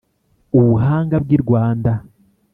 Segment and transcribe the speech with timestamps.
[0.59, 1.91] ubuhanga bw'i rwanda